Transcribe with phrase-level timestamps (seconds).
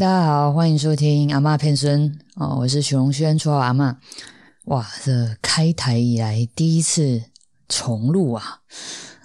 [0.00, 3.94] 大家好，欢迎收听阿嬷骗孙哦，我是许荣轩，绰号阿嬷。
[4.64, 7.22] 哇，这开台以来第一次
[7.68, 8.60] 重录啊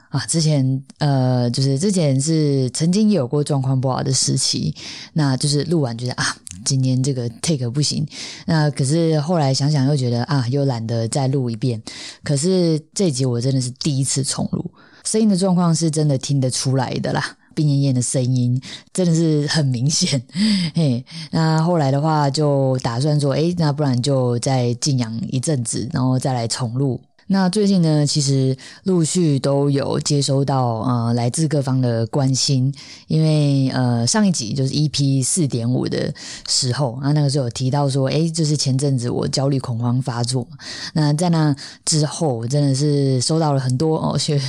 [0.10, 0.26] 啊！
[0.26, 4.76] 之前呃，就是之前是曾经有过状况不好的时期，
[5.14, 6.36] 那就是录完觉得啊，
[6.66, 8.06] 今天这个 take 不行，
[8.46, 11.82] 那可是后来想想又觉得啊，又懒得再录一遍。
[12.22, 14.70] 可是这集我真的是第一次重录，
[15.06, 17.38] 声音的状况是真的听得出来的啦。
[17.56, 18.62] 病恹恹的声音
[18.94, 20.22] 真的是很明显，
[20.76, 27.02] 嘿，那后来的话就打算说，哎，那不然就再静养一阵子，然后再来重录。
[27.28, 32.72] 那最近呢，其实陆续都有接收到呃来自各方的关心，
[33.08, 36.14] 因为呃上一集就是 EP 四点五的
[36.48, 40.48] 时候啊，那个时候有提到说，哎，就是前阵子我焦虑恐慌发作，
[40.94, 44.40] 那在那之后真的是收到了很多哦雪，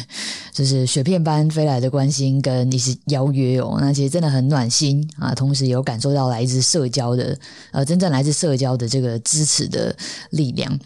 [0.53, 7.39] 就是雪片般飞来的关心跟一些邀约哦，那其实真的很暖心啊，同时有感受到来自社交的
[7.73, 9.97] 呃真正来自社交的这个支持的
[10.31, 10.79] 力量，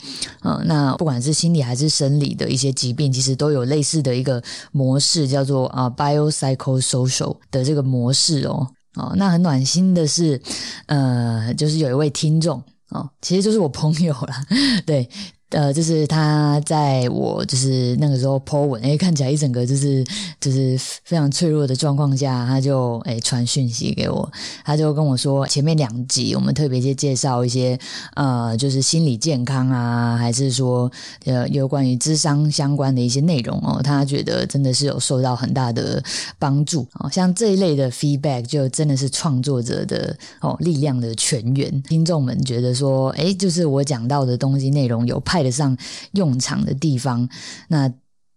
[0.45, 10.41] 嗯，那不管是心理还是是生理的一些疾病，其实都有类似的一个模式，叫做啊 biopsychosocial 的这个模式哦哦，那很暖心的是，
[10.87, 14.47] 呃，就是有一位听众哦，其实就是我朋友啦，
[14.87, 15.09] 对。
[15.51, 20.05] 呃，就是他在我就是那个时候 po 文，哎，看起来一整个就是
[20.41, 24.31] 就是非常脆弱的状况下，他就哎传讯息给我，
[24.65, 27.77] 他就跟我说，前面两集我们特别去介绍一些
[28.15, 30.89] 呃，就是心理健康啊，还是说
[31.25, 36.01] 呃有关于智商相关的一些内容哦，他觉得真的是有受到很大的
[36.39, 45.40] 帮助哦，像这一类的 feedback 就真的是创作者的哦力量的泉源，听众们觉得说，哎，就是我讲到的东西内容有派。
[45.43, 45.77] 得上
[46.13, 47.29] 用场的地方，
[47.69, 47.93] 那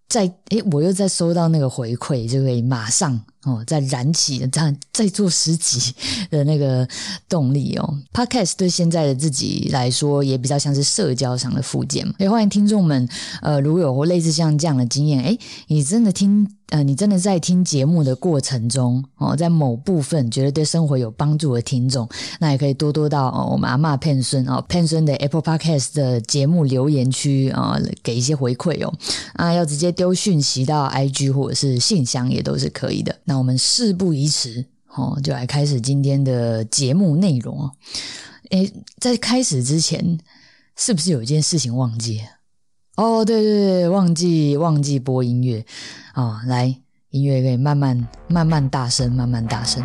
[0.08, 5.94] 在诶，我又在收到那个回馈，就可以马上哦，在燃起这样再做十集
[6.30, 6.88] 的那个
[7.28, 7.98] 动力哦。
[8.14, 12.14] Podcast 对现在的自己来说，也比较像是社交上的附件嘛。
[12.20, 13.08] 也欢迎听众们，
[13.42, 16.48] 呃，如果有类似像这样的经验，诶，你真的听。
[16.70, 22.10] 呃，你真的在听节目的过程中哦，在某部分觉得对生活有帮助的听众，
[22.40, 28.92] 那也可以多多到哦我们阿妈骗孙哦骗孙的 Apple Podcast 的节目留言区啊，给一些回馈哦
[29.34, 33.16] 啊，要直接丢讯息到 IG 或者是信箱也都是可以的。
[33.26, 37.72] 那那我们事不宜迟哦，就来开始今天的节目内容哦。
[38.52, 40.20] 诶，在开始之前，
[40.76, 42.22] 是不是有一件事情忘记？
[42.96, 45.66] 哦，对对对，忘记忘记播音乐
[46.14, 46.80] 哦，来，
[47.10, 49.84] 音乐可以慢慢慢慢大声，慢慢大声。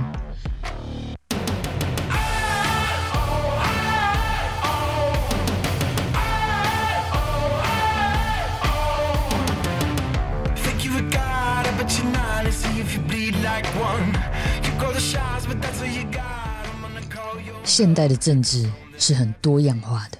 [17.64, 20.18] 现代的政治是很多样化的。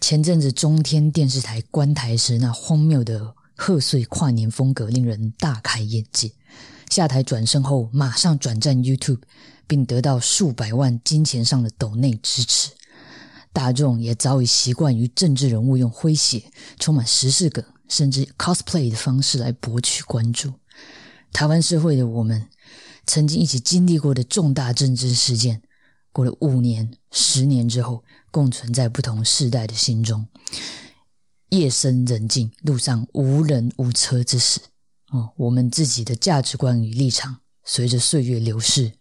[0.00, 6.30] 前阵子中天电视台关台时，那荒谬的贺岁跨年风格令人大开眼界。
[6.88, 9.20] 下台转身后，马上转战 YouTube，
[9.66, 12.70] 并得到数百万金钱上的抖内支持。
[13.52, 16.44] 大众也早已习惯于政治人物用诙谐、
[16.78, 20.52] 充满时事梗，甚至 cosplay 的方式来博取关注。
[21.32, 22.46] 台湾社会的我们，
[23.08, 25.62] 曾经一起经历过的重大政治事件，
[26.12, 28.04] 过了五年、十年之后。
[28.30, 30.26] 共存在不同世代的心中。
[31.48, 34.60] 夜深人静，路上无人无车之时，
[35.10, 38.92] 哦，我们自己的价值观与立场，随着岁月流逝，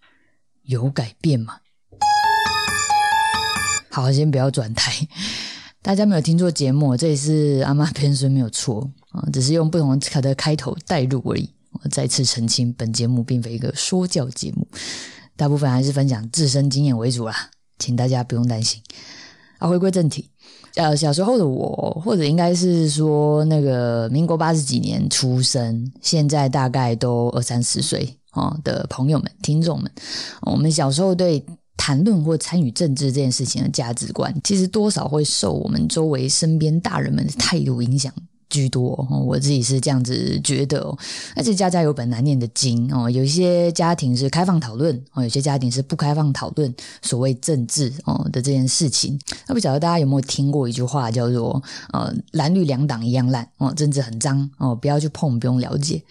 [0.63, 1.57] 有改变吗？
[3.91, 5.06] 好，先不要转台。
[5.81, 11.53] 大家没有听错节目，这里是阿妈偏孙没有错啊，只是用不同的开头带入而已。
[11.72, 14.68] 我再次澄清，本节目并非一个说教节目，
[15.36, 18.82] 大部分还是分享自身经验为主啦，请大家不用担心。
[19.60, 20.30] 啊，回归正题，
[20.76, 29.92] 呃，小时候的我，或者应该是说那个民国八十几年出生，现在大概都二三十岁啊的朋友们、听众们，
[30.42, 31.44] 我们小时候对
[31.76, 38.13] 谈论或参与政治这件事情的价值观，其实多少会受我们周围身边大人们的态度影响。
[38.50, 40.98] 居多，我自己是这样子觉得哦。
[41.36, 49.20] 而且家家有本难念的经哦，有一些家庭是开放讨论哦，有些家庭是不开放讨论所谓政治哦的这件事情。
[49.48, 51.62] 那不晓得大家有没有听过一句话，叫做
[51.94, 56.02] “呃蓝绿两党一样烂哦，政治很脏哦，不要去碰，不用了解”。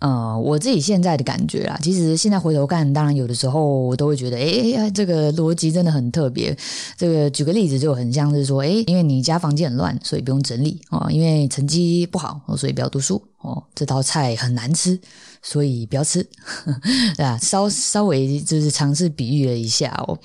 [0.00, 6.56] 呃，我自己现在的感觉啦，其实现在回头看，当然有的时候我都会觉得，哎，这个逻辑真的很特别。
[6.96, 14.98] 这个举个例子，就很像是说，哎，因为你家房间很乱，所以不用整理哦；因为成绩不好，所以不要读书哦；这道菜很难吃，
[15.42, 16.26] 所以不要吃，
[17.18, 17.36] 对啊？
[17.36, 20.18] 稍稍微就是尝试比喻了一下哦，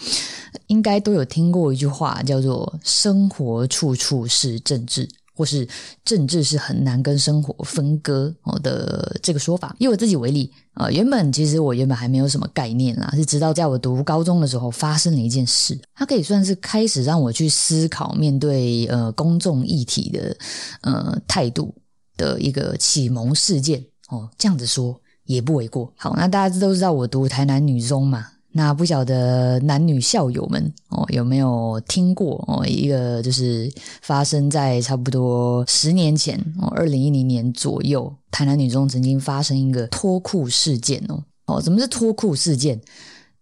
[0.68, 5.10] 应该都有听过一句话，叫做“生活处处是政治”。
[5.36, 5.68] 或是
[6.04, 20.38] 政治是很难跟生活分割哦的这个说法，以我自己为例啊，原本其实我原本还没有什么概念啦，是直到在我读高中的时候发生了一件事，它可以算是开始让我去思考面对呃公众议题的
[20.82, 21.76] 呃态度
[22.16, 25.94] 的一个启蒙事件哦，这样子说也不为过。
[25.98, 28.28] 好，那大家都知道我读台南女中嘛。
[28.58, 33.70] 那不晓得男女校友们哦有没有听过哦一个就是
[34.02, 42.80] 发生在差不多十年前哦二零一零年左右，台南女中曾经发生一个脱裤事件哦哦，怎么是脱裤事件？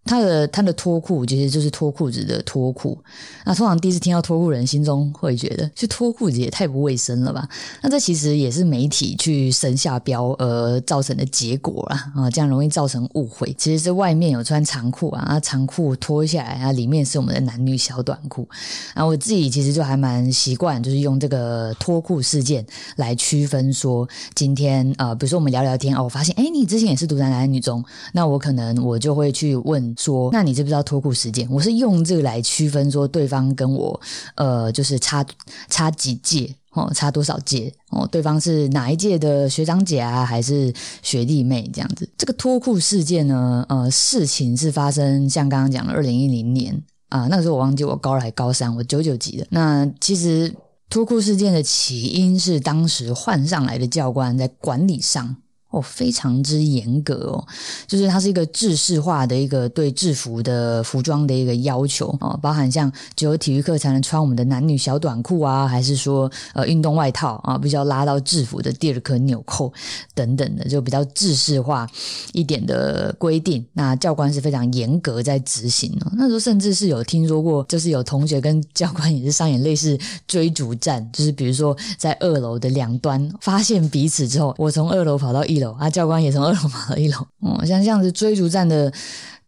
[0.04, 2.98] 他的他的脱裤其实就是脱裤子的脱裤。
[3.46, 7.48] 那通常第一次听到脱裤人心中会觉得，去脱裤子也太不卫生了吧？
[7.82, 12.12] 那这其实也是媒体去神下标而造成的结果啦。
[12.14, 13.50] 啊，这样容易造成误会。
[13.58, 18.46] 其实是外面有穿长裤啊，啊长裤脱下来啊，里面是我们的男女小短裤。
[18.94, 22.64] 啊，我自己其实就还蛮习惯，就是用这个脱裤事件
[22.96, 29.93] 来区分说，今天呃，比如说我们聊聊天哦，我发现哎，你之前也是读男男女中，那我可能我就会去问。
[29.98, 31.48] 说，那你知不知道脱裤事件？
[31.50, 34.00] 我是用这个来区分，说对方跟我，
[34.34, 35.24] 呃，就是差
[35.68, 38.06] 差几届哦，差多少届哦？
[38.06, 42.08] 对方是哪一届的学长姐啊，还是学弟妹这样子？
[42.16, 49.46] 这个脱裤事件呢，呃，事情是发生像刚刚讲的二零一零年啊，那个时候我忘记我高二还高三，我九九级的。
[49.50, 50.52] 那其实
[50.90, 55.36] 脱裤事件的起因是当时换上来的教官在管理上。
[55.74, 57.44] 哦，非常之严格哦，
[57.88, 69.72] 就是它是一个制式化的一个对制服的服装的一个要求哦，包含像只有体育课才能穿我们的男女小短裤啊，还是说呃运动外套啊，必须要拉到制服的第二颗纽扣
[70.14, 71.88] 等等的，就比较制式化
[72.32, 73.64] 一点的规定。
[73.72, 76.12] 那教官是非常严格在执行哦。
[76.16, 79.98] 那时候甚至是有听说过，就是有同学跟教官也是上演类似
[80.28, 85.63] 追逐战，就是比如说在二楼的两端发现彼此之后，我从二楼跑到一楼。
[85.72, 88.92] 啊，教官也从二楼跑到一楼，嗯，像这样子追逐战的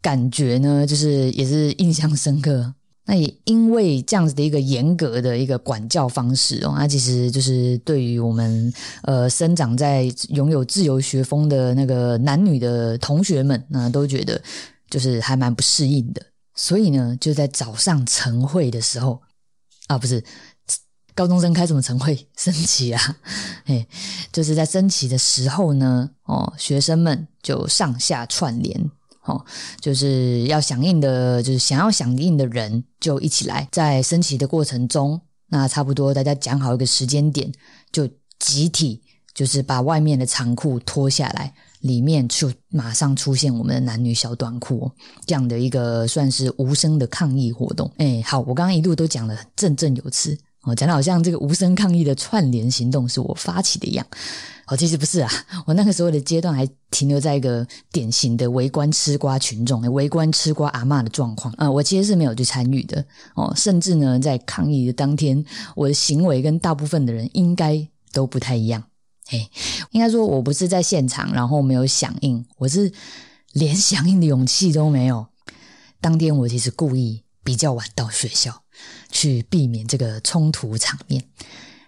[0.01, 2.75] 感觉呢，就是也是印象深刻。
[3.09, 8.73] 那也因为这样子的一个严格的一个管教方式哦，那其实就是对于我们
[9.03, 14.43] 呃生长在拥有自由学风的那个男女的同学们，那都觉得
[14.91, 16.21] 就是还蛮不适应的。
[16.57, 19.23] 所以呢，就在早上晨会的时候
[19.87, 20.25] 啊，不是。
[21.17, 23.17] 高中生开什么晨会升旗啊？
[23.65, 23.87] 哎，
[24.31, 28.91] 就是在升旗的时候呢，哦，学生们就上下串联，
[29.25, 29.43] 哦，
[29.81, 35.19] 就是要响应的，就是想要响应的人就一起来，在升旗的过程中，
[35.49, 37.51] 那差不多大家讲好一个时间点，
[37.91, 38.07] 就
[38.39, 39.01] 集体
[39.33, 44.93] 就是把外面的长裤脱下来，里面就马上出现我们的男女小短裤，
[45.25, 47.91] 这样的一个算是无声的抗议活动。
[47.97, 50.37] 哎，好，我刚刚一路都讲了振振有词。
[50.67, 54.05] 我讲的好像这个无声抗议的串联行动是我发起的一样，
[54.67, 55.31] 哦，其实不是啊，
[55.65, 61.55] 我那个时候的阶段还停留在一个典型的围观吃瓜群众，围观吃瓜阿嬷的状况。
[61.57, 63.05] 啊，我其实是没有去参与的。
[63.35, 65.43] 哦，甚至呢，在抗议的当天，
[65.77, 68.83] 我的行为跟大部分的人应该都不太一样，
[69.29, 69.49] 嘿，
[69.93, 72.91] 应该说我不是在现场，然后没有响应，我是
[73.53, 75.27] 连响应的勇气都没有。
[76.01, 78.63] 当天我其实故意比较晚到学校。
[79.11, 81.25] 去避免这个冲突场面。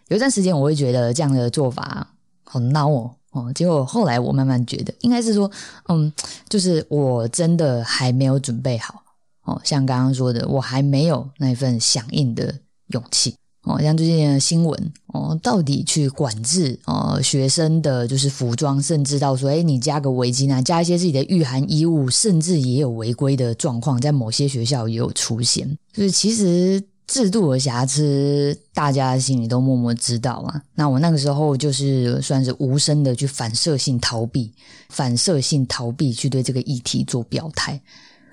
[0.06, 2.08] 有一段时间，我会觉得这样的做法
[2.44, 3.52] 好孬哦哦。
[3.52, 5.50] 结果后来我慢慢觉得，应该是说，
[5.88, 6.10] 嗯，
[6.48, 9.02] 就是我真的还没有准备好
[9.42, 9.60] 哦。
[9.62, 13.36] 像刚刚说的，我还没有那份响应的勇气
[13.68, 13.80] 哦。
[13.80, 25.78] 像最近的新闻哦，到底去管制哦学生的就是服装，甚至到说，哎，你加个围巾啊，加一些自己的御寒衣物，甚至也有违规的状况，在某些学校也有出现。
[25.92, 26.82] 就是其实。
[27.08, 30.62] 制度的瑕疵，大家心里都默默知道啊。
[30.74, 34.52] 那我那个时候就是算是无声的去反射性逃避，
[34.90, 37.80] 反射性逃避去对这个议题做表态。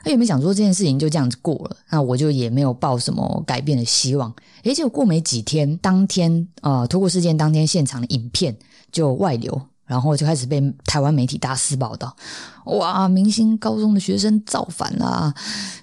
[0.05, 1.77] 他有没想说这件事情就这样子过了？
[1.89, 4.31] 那我就也没有抱什么改变的希望。
[4.61, 8.55] 诶，结果过没几天，当天呃，脱裤事件当天现场的影片
[8.91, 12.15] 就外流然后就开始被台湾媒体大肆报道。
[12.65, 15.31] 哇，明星高中的学生造反啦！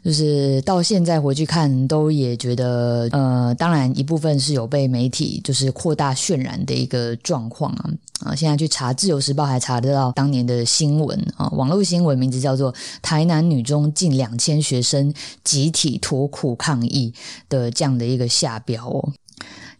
[0.05, 7.91] 就是到现在回去看，都也觉得，呃，当然一部分是有被媒体就是扩大渲染的一个状况啊
[8.25, 8.35] 啊！
[8.35, 17.15] 现在去查《自由时报》，还查得到当年的新闻啊，网络新闻名字叫做“台南女中近两千学生集体脱裤抗议”
[17.49, 19.13] 的这样的一个下标哦。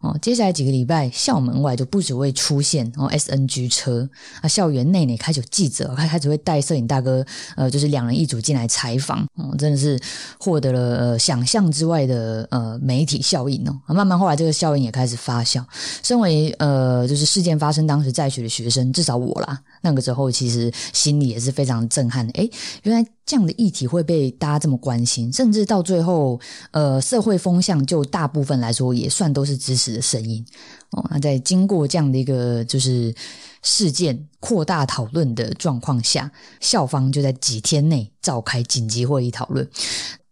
[0.01, 4.09] 哦，接下来几个礼拜，校门外就不只会出现哦 SNG 车
[4.41, 9.97] 啊，校园内呢开始有记者，开开始会带摄影大哥，呃，就是两人一组进来采访，哦，真的是
[10.41, 13.95] 获得了想象之外的呃媒体效应哦。
[13.95, 15.65] 慢慢后来这个效应也开始发酵。
[16.03, 22.33] 身为呃就是事件发生当时在学的学生，至少我啦，那个时候其实心里也是非常震撼的。
[22.33, 22.51] 诶，
[22.85, 23.09] 原来。
[23.25, 26.39] 这样的议题会被大家这么关心，甚至到最后，
[26.73, 30.45] 呃，社会风向就大部分来说也算都是支持的声音
[30.91, 31.07] 哦。
[31.09, 33.15] 那在经过这样的一个就是
[33.63, 39.67] 事件扩大讨论的状况下，校方就在几天内召开紧急会议讨论。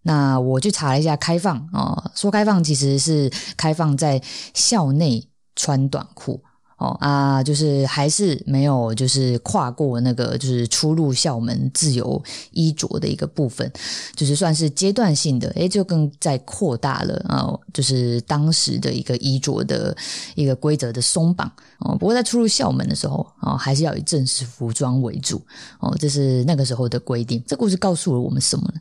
[0.02, 4.20] 那我去查了一下，开放啊，说开放其实是开放在
[4.52, 6.42] 校内穿短裤。
[6.80, 12.20] 哦啊，就是还是没有，就是跨过那个就是出入校门自由
[12.52, 13.70] 衣着的一个部分，
[14.16, 19.94] 就是算是阶段性的，诶，就更在扩大了啊，就是当时的一个衣着的
[20.34, 21.46] 一个规则的松绑
[21.80, 21.94] 哦。
[21.98, 25.40] 不过在出入校门的时候哦，还是要以正式服装为主
[25.80, 27.44] 哦，这是那个时候的规定。
[27.46, 28.80] 这故事告诉了我们什么呢？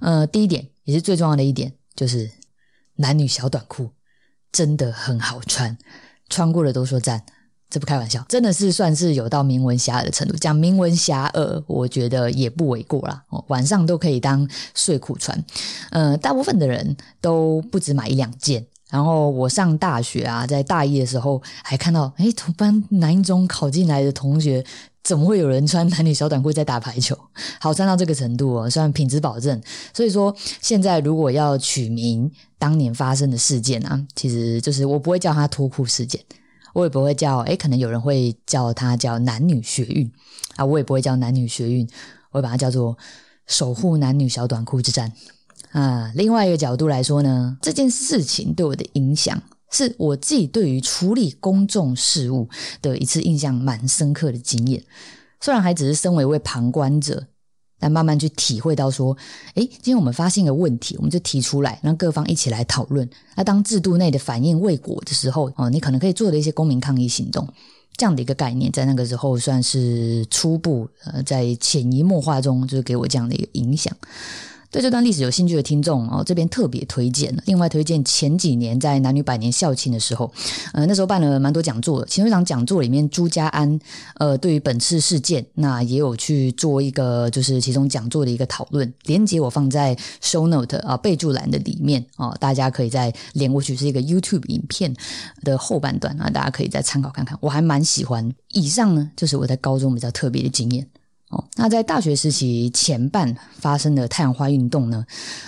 [0.00, 2.30] 呃，第一点也是最重要的一点，就是
[2.96, 3.88] 男女小短裤
[4.52, 5.74] 真的很好穿。
[6.30, 7.22] 穿过的都说赞，
[7.68, 10.34] 这不开玩笑，真的是算是有到名闻遐迩的程度。
[10.36, 13.22] 讲名闻遐迩，我觉得也不为过啦。
[13.48, 15.44] 晚上都可以当睡裤穿。
[15.90, 18.64] 呃，大部分的人都不止买一两件。
[18.88, 24.64] 然后我上大学啊，在大一的时候还看到，哎，同班南一中考进来的同学，
[25.02, 27.18] 怎么会有人穿男女小短裤在打排球？
[27.60, 29.60] 好穿到这个程度哦，算品质保证。
[29.94, 36.20] 所以说，现在如果要取名当年发生的事件啊，其实就是我不会叫它脱裤事件，
[36.74, 40.10] 我也不会叫，哎，可能有人会叫它叫男女学运
[40.56, 41.88] 啊，我也不会叫男女学运，
[42.30, 42.96] 我会把它叫做
[43.46, 45.12] 守护男女小短裤之战。
[45.72, 49.40] 啊，另外一个角度来说呢，这件事情对我的影响，
[49.70, 52.48] 是我自己对于处理公众事务
[52.82, 54.82] 的一次印象蛮深刻的经验。
[55.40, 57.26] 虽然还只是身为一位旁观者，
[57.78, 59.16] 但慢慢去体会到说，
[59.54, 63.08] 诶，今天我们发现一个问题，我们就提出来，让各方一起来讨论。
[63.36, 67.48] 那当制度内的反应未果的时候，哦，你可能可以做的一些公民抗议行动，
[67.96, 73.96] 这样的一个概念，在那个时候算是初步呃，在潜移默化中，就是给我这样的一个影响。
[74.70, 77.36] 对这段历史有兴趣的听众哦，这边特别推荐。
[77.46, 80.32] 另外推荐前几年在男女百年校庆的时候，
[80.72, 82.04] 呃，那时候办了蛮多讲座。
[82.06, 83.78] 其中一场讲座里面，朱家安
[84.14, 88.92] 呃，对于本次事件，那也有去做一个就是其中讲座的一个讨论。
[89.06, 94.94] 连接我放在 show note 啊备注栏的里面哦，大家可以再连过去，是一个 YouTube 影片
[95.42, 97.36] 的后半段啊，大家可以再参考看看。
[97.40, 98.32] 我还蛮喜欢。
[98.52, 100.86] 以上呢，就是我在高中比较特别的经验。
[101.30, 105.06] 哦，那在大学时期前半发生的太阳花运动呢？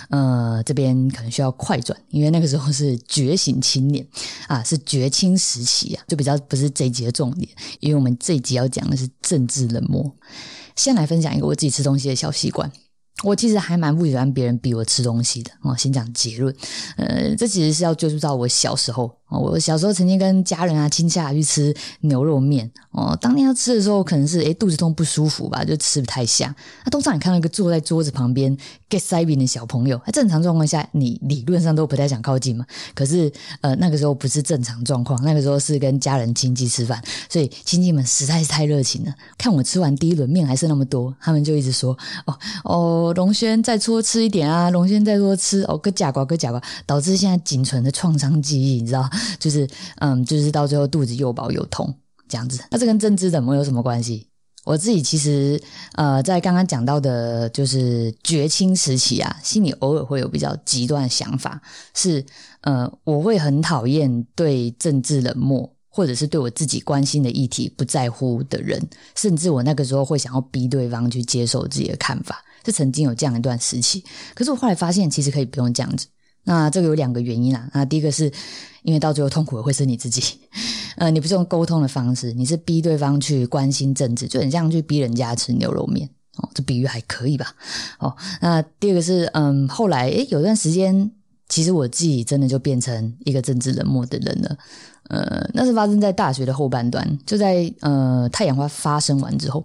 [0.09, 4.05] 呃，这边可能需要快转，因为那个时候是觉醒青年
[4.47, 7.49] 啊，是绝青时期啊，就比较不是这一集的重点，
[7.81, 10.09] 因为我们这一集要讲的是政治冷漠。
[10.75, 12.71] 先来分享一个我自己吃东西的小习惯。
[13.23, 15.75] 我其实还蛮不喜欢别人逼我吃东西的哦。
[15.77, 16.53] 先讲结论，
[16.97, 19.09] 呃，这其实是要追溯到我小时候
[19.39, 23.17] 我小时候曾经跟家人啊亲戚去吃牛肉面哦。
[23.21, 26.53] 当年要吃的时候，可能是诶肚子痛不舒服吧，就吃不太下。
[26.85, 28.55] 那通常你看到一个坐在桌子旁边
[28.89, 32.65] get 塞饼的小朋友，正常状况下你理论上都不太想靠近嘛。
[32.93, 39.13] 可是呃那个时候不是正常状况，那个时候是跟家人亲戚吃饭，所以亲戚们实在是太热情了。
[39.37, 43.13] 看我吃完第一轮面还剩那么多，他们就一直说哦哦。
[43.13, 44.69] 龙轩再多吃一点啊！
[44.71, 49.07] 龙轩再多吃哦，个假瓜个假瓜，导致现在仅存的创伤记忆，你知道，
[49.39, 49.67] 就是
[49.99, 51.93] 嗯，就是到最后肚子又饱又痛
[52.27, 52.63] 这样子。
[52.69, 54.27] 那这跟政治冷漠有什么关系？
[54.65, 55.61] 我自己其实
[55.95, 61.61] 呃，在刚刚讲到的，就是绝青时期啊，心里偶尔会有比较极端的想法，
[61.93, 62.25] 是
[62.61, 68.81] 呃，我会很讨厌对政治冷漠，或者是对我自己关心的议题不在乎的人，
[69.15, 72.41] 甚至我那个时候会想要逼对方去接受自己的看法。
[72.65, 74.01] 是曾经有这样一段时期，
[74.33, 76.07] 可是我后来发现，其实可以不用这样子。
[76.43, 77.69] 那这个有两个原因啊。
[77.73, 78.31] 那第一个是
[78.83, 80.21] 因为到最后痛苦的会是你自己，
[80.97, 86.49] 呃，你不是用沟通的方式，你是逼对方去关心政治，就很像去逼人家吃牛肉面哦。
[86.53, 87.53] 这比喻还可以吧？
[87.99, 91.11] 哦，那第二个是，嗯，后来诶，有段时间，
[91.49, 94.57] 其实我自己真的就变成一个政治冷漠的人了。
[95.09, 99.63] 呃，那是发生在大学的后半段，就在呃太阳花发生完之后，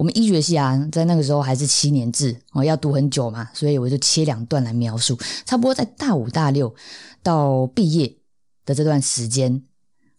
[0.00, 5.14] 我们医学系啊，在那个时候还是七年制哦，要读很久嘛，所以我就切两段来描述，
[5.44, 6.74] 差不多在大五大六
[7.22, 8.16] 到毕业
[8.64, 9.62] 的这段时间。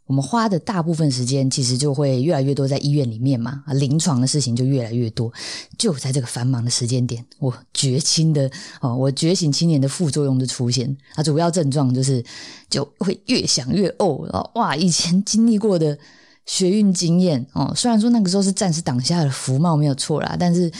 [0.05, 5.33] 我们花的大部分时间，其实就会越来越多在医院里面嘛，临床的事情就越来越多。
[5.79, 12.23] 就在这个繁忙的时间点，我觉青的哦，我觉醒青年的副作用就出现，啊，主要症状就是
[12.69, 15.97] 就会越想越呕，哇，以前经历过的
[16.45, 20.71] 学运经验哦，虽然说那个时候是暂时挡下了福茂没有错啦，但是。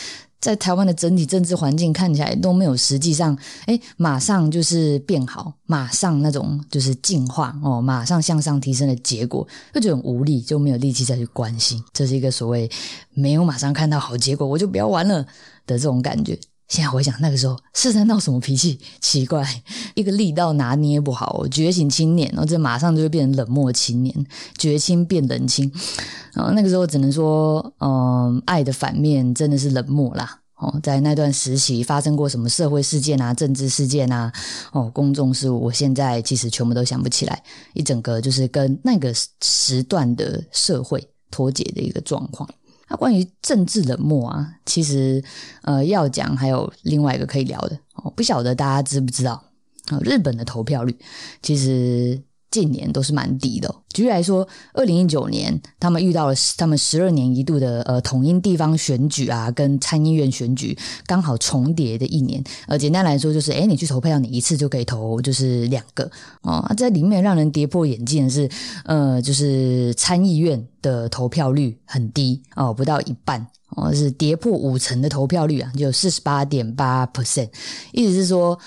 [0.41, 3.38] 在台湾的整体政治环境看起来都没有实际上，
[3.68, 11.80] 哎，马上就是变好，马上那种就是进化哦，马上向上提升的结果，就觉得很无力，就没有力气再去关心。
[11.94, 12.68] 这是一个所谓
[13.13, 15.24] 没有马上看到好结果，我就不要玩了
[15.68, 16.36] 的这种感觉。
[16.72, 18.80] 现在回想那个时候是在闹什么脾气？
[19.01, 19.46] 奇怪，
[19.94, 24.25] 一个力道拿捏不好，觉醒青年，然后这马上就会变成冷漠青年，
[24.58, 25.70] 绝青变冷清。
[26.32, 30.40] 然后那个时候只能说，嗯，爱的反面真的是冷漠啦。
[30.56, 34.32] 哦，在那段时期发生过什么社会事件啊、政治事件啊、
[34.72, 37.44] 哦，公众事务，我现在其实全部都想不起来。
[37.74, 42.48] 一整个就是跟那个时段的社会脱节的一个状况。
[42.91, 45.24] 那关于政治冷漠啊，其实
[45.62, 49.41] 呃要讲还有另外一个可以聊的哦，不晓得大家知不知道
[49.88, 49.98] 啊？
[50.03, 50.95] 日本的投票率
[51.41, 52.21] 其实。
[52.51, 53.74] 近年都是蛮低的。
[53.93, 62.43] 举例来说，二零一九年他们遇到了他们十二年一度的呃统一地方选举啊，跟参议院选举刚好重叠的一年。
[62.67, 66.10] 呃，简单来说就是，哎，你去投票，你一次就可以投就是两个
[66.41, 66.65] 哦。
[66.77, 68.50] 在里面让人跌破眼镜的是，
[68.86, 77.50] 呃，就是参议院的投票率很低哦，不到一半哦，是跌破五成的投票率啊，就四十八点八 percent，
[77.91, 78.58] 意思是说，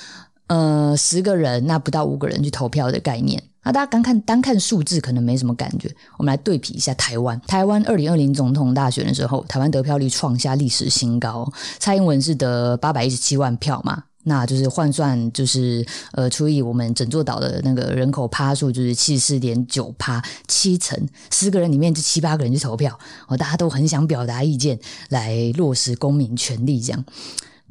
[0.48, 3.42] 呃，十个人那不到五个人去投票的概念。
[3.64, 7.40] 那大家刚看单看数字可能没什么感觉，我们来对比一下台湾。
[7.46, 20.98] 台湾二零二零总统大选的时候，台湾得票率创下历史新高，蔡英文是得八百一十七万票嘛，那就是换算就是呃除以我们整座岛的那个人口趴数，就是七十四点九趴，七成
[21.30, 24.78] 十个人里面就七八个人去投票，哦，大家都很想表达意见
[25.08, 27.04] 来落实公民权利，这样。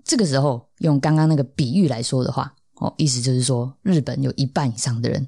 [0.04, 2.54] 这个时候用刚刚那个比喻来说的话。
[2.76, 5.28] 哦，意思就是说，日本有一半以上的人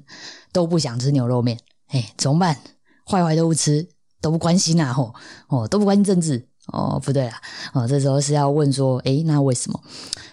[0.52, 2.58] 都不想吃牛肉面，哎，怎么办？
[3.04, 3.88] 坏坏都不吃，
[4.20, 5.14] 都不关心啊，吼，
[5.48, 7.40] 哦，都不关心政治，哦，不对啊，
[7.72, 9.80] 哦，这时候是要问说，哎，那为什么？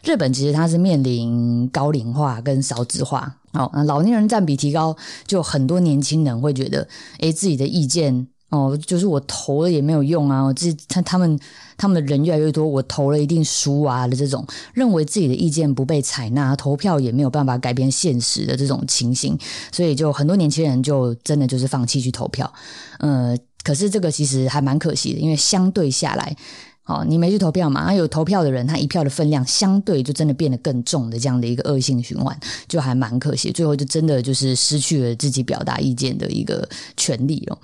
[0.03, 6.88] 日本其实它是面临高龄化跟少子化，哦，那老年人占比提高，就很多年轻人会觉得，
[7.19, 8.28] 哎，自己的意见。
[8.54, 10.44] 哦，就是我投了也没有用啊！
[10.44, 11.39] 我这他他们
[11.76, 19.36] 他们的人越来越多，我投了一定输啊的这种，认为自己的意见不被采纳，投票也没有办法改变现实的这种情形，
[19.72, 22.54] 所以就很多年轻人就真的就是放弃去投票。
[23.00, 26.38] 呃，可是这个其实还蛮可惜的，因为相对下来，
[26.86, 36.67] 哦，你没去投票嘛，有投票的人，他一票的分量相对就真的变得更重的这样的一个恶性循环，就还蛮可惜，最后就真的就是失去了自己表达意见的一个
[36.98, 37.58] 权利了。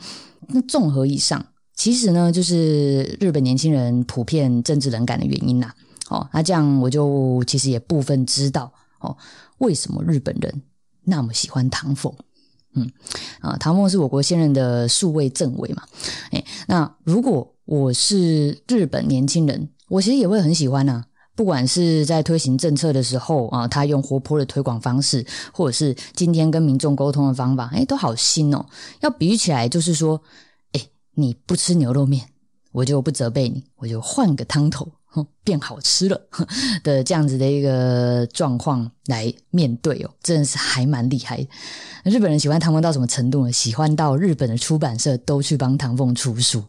[0.47, 5.71] 那综合以上，其实呢，就是日本年轻人普遍政治冷感的原因呐。
[6.09, 9.15] 哦，那这样我就其实也部分知道哦，
[9.59, 10.61] 为什么日本人
[11.03, 12.11] 那么喜欢唐凤。
[12.73, 12.89] 嗯，
[13.41, 15.83] 啊，唐凤是我国现任的数位政委嘛。
[16.31, 21.05] 哎，那如果我是日本年轻人，我其实也会很喜欢呐。
[21.35, 28.65] 不管是在推行政策的时候啊，他用活泼的推广方式，或者是今天跟民众沟通的方法，哎，都好新哦。
[29.01, 30.19] 要比起来，就是说，
[30.71, 30.81] 哎，
[31.13, 32.25] 你不吃牛肉面，
[32.71, 34.91] 我就不责备你，我就换个汤头。
[35.43, 36.21] 变好吃了
[36.83, 41.45] 的这样子的一个状况来面对哦，真的是还蛮厉害。
[42.03, 43.51] 日本人喜欢唐凤到什么程度呢？
[43.51, 46.63] 喜欢到日本的出版社都去帮唐凤出书。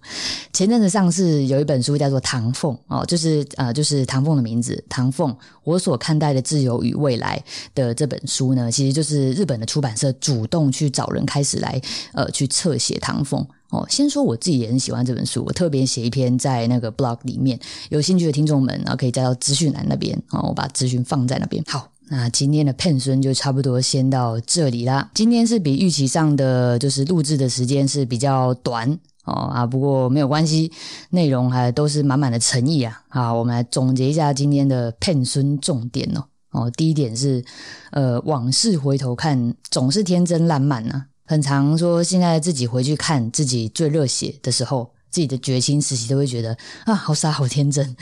[0.53, 4.83] 前阵子上市有一本书叫做《唐凤》哦，就是呃，就是唐凤的名字。
[4.88, 7.42] 唐凤，我所看待的自由与未来
[7.74, 11.81] 的这本书呢，其实就是日本的出版社主动去找人开始来
[12.14, 13.46] 呃去侧写唐凤。
[13.71, 21.63] 哦，先说我自己也很喜欢这本书，我特别写一篇在那个 blog 里面，有兴趣的听众们啊，可以加到资讯栏那边啊，我把资讯放在那边。
[21.69, 25.09] 好，那今天的片孙就差不多先到这里啦。
[25.15, 28.91] 今天是比预期上的就是录制的时间是比较短
[29.25, 30.73] 哦啊，不过没有关系，
[31.11, 33.01] 内容还都是满满的诚意啊。
[33.09, 36.25] 好，我们来总结一下今天的片孙重点哦。
[36.51, 37.45] 哦，第一点是，
[37.93, 41.07] 呃，往事回头看，总是天真烂漫啊。
[41.31, 47.97] 很常说，现在自己回去看自己最热血的时候，自己的决心时期，都会觉得啊，好傻，好天真。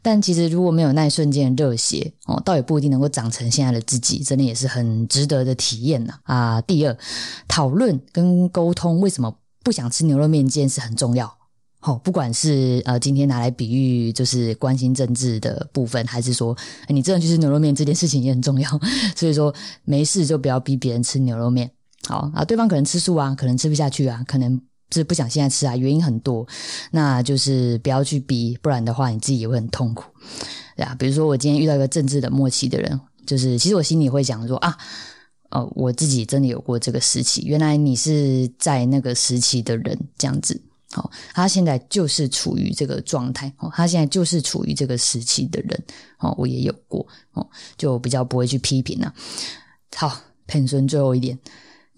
[0.00, 6.58] 但其实如果没有那一瞬间热血哦，倒也不一定能够长成现在的自己，真的也是很值得的体验呐啊！
[6.62, 6.96] 第二，
[7.46, 11.30] 讨论跟沟通为什么不想吃牛肉面这件事很重要。
[11.80, 16.56] 好，不管是呃今天拿来比喻，就是关心政治的部分，还是说
[16.88, 18.80] 你真的去吃牛肉面这件事情也很重要。
[19.14, 21.70] 所以说没事就不要逼别人吃牛肉面。
[22.08, 24.60] 好啊，对方可能吃素啊，可能吃不下去啊，可能。
[24.92, 26.44] 是不想现在吃啊，原因很多，
[26.90, 30.02] 那就是不要去逼，不然的话你自己也会很痛苦，
[30.76, 30.96] 对啊。
[30.98, 34.76] 比如说我今天遇到一个政治的默契的人，就是其实我心里会想说啊，
[35.50, 40.60] 哦，我自己真的有过这个时期，原来你是在那个时期的人，这样子，
[40.90, 45.80] 好，他现在就是处于这个状态，他现在就是处于这个时期的人，
[46.18, 49.14] 哦，我也有过，哦，就比较不会去批评了。
[49.94, 51.38] 好，pension 孙最后一点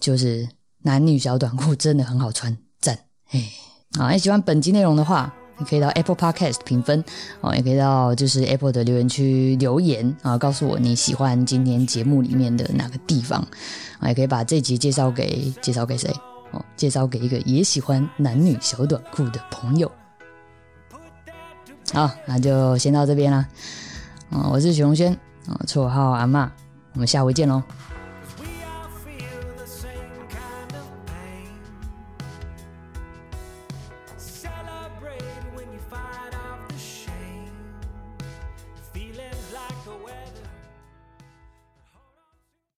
[0.03, 0.49] 就是
[0.83, 2.55] 男女小短裤真的很好穿。
[2.81, 2.99] 赞
[3.31, 3.49] 哎，
[3.97, 7.05] 好，你喜欢本集内容的话，你可以到 Apple Podcast 评分
[7.41, 13.41] 哦，也可以到就是 Apple 的留言区留言啊，告诉我你喜欢今天节目里面的哪个地方
[14.01, 16.13] 啊，也可以把这集介绍给介绍给谁
[16.51, 19.89] 哦，介绍给一个也喜欢男女小短裤的朋友。
[21.93, 23.47] 好，那就先到这边啦。
[24.33, 25.13] 嗯，我是许荣轩
[25.47, 26.51] 啊，绰号阿妈，
[26.95, 27.63] 我们下回见喽。